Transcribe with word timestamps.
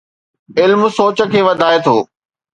علم 0.59 0.81
سوچ 0.97 1.17
کي 1.31 1.39
وڌائي 1.47 1.77
ٿو. 1.85 1.97